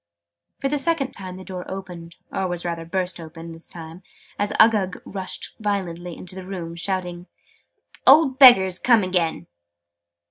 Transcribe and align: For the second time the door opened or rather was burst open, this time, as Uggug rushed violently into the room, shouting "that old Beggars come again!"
For 0.57 0.67
the 0.67 0.79
second 0.79 1.11
time 1.11 1.37
the 1.37 1.43
door 1.43 1.63
opened 1.69 2.15
or 2.31 2.47
rather 2.47 2.81
was 2.83 2.89
burst 2.89 3.19
open, 3.19 3.51
this 3.51 3.67
time, 3.67 4.01
as 4.39 4.51
Uggug 4.59 4.99
rushed 5.05 5.55
violently 5.59 6.17
into 6.17 6.33
the 6.33 6.43
room, 6.47 6.75
shouting 6.75 7.27
"that 7.27 7.99
old 8.11 8.39
Beggars 8.39 8.79
come 8.79 9.03
again!" 9.03 9.45